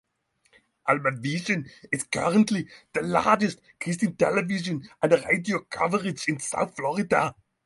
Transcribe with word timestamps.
Almavision 0.89 1.69
is 1.91 2.05
currently 2.05 2.67
the 2.93 3.03
largest 3.03 3.61
Christian 3.79 4.15
Television 4.15 4.83
and 4.99 5.11
radio 5.29 5.59
coverage 5.65 6.27
in 6.27 6.39
South 6.39 6.75
Florida. 6.75 7.35